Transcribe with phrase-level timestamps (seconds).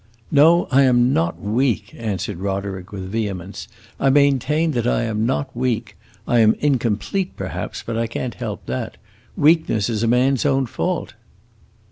[0.31, 3.67] "No, I am not weak," answered Roderick, with vehemence;
[3.99, 5.95] "I maintain that I am not weak!
[6.27, 8.97] I am incomplete, perhaps; but I can't help that.
[9.37, 11.13] Weakness is a man's own fault!"